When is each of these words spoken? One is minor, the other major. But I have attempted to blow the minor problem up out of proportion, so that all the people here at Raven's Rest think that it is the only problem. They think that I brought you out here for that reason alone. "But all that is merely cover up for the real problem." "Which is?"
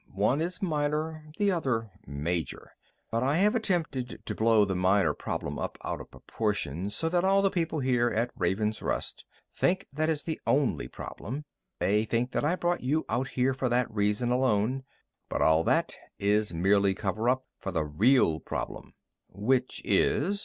One 0.15 0.41
is 0.41 0.63
minor, 0.63 1.25
the 1.37 1.51
other 1.51 1.91
major. 2.07 2.71
But 3.11 3.21
I 3.21 3.35
have 3.37 3.53
attempted 3.53 4.19
to 4.25 4.33
blow 4.33 4.65
the 4.65 4.73
minor 4.73 5.13
problem 5.13 5.59
up 5.59 5.77
out 5.85 6.01
of 6.01 6.09
proportion, 6.09 6.89
so 6.89 7.07
that 7.09 7.23
all 7.23 7.43
the 7.43 7.51
people 7.51 7.81
here 7.81 8.09
at 8.09 8.31
Raven's 8.35 8.81
Rest 8.81 9.25
think 9.53 9.85
that 9.93 10.09
it 10.09 10.13
is 10.13 10.23
the 10.23 10.41
only 10.47 10.87
problem. 10.87 11.45
They 11.77 12.03
think 12.05 12.31
that 12.31 12.43
I 12.43 12.55
brought 12.55 12.81
you 12.81 13.05
out 13.09 13.27
here 13.27 13.53
for 13.53 13.69
that 13.69 13.93
reason 13.93 14.31
alone. 14.31 14.85
"But 15.29 15.43
all 15.43 15.63
that 15.65 15.95
is 16.17 16.51
merely 16.51 16.95
cover 16.95 17.29
up 17.29 17.45
for 17.59 17.71
the 17.71 17.85
real 17.85 18.39
problem." 18.39 18.95
"Which 19.27 19.83
is?" 19.85 20.39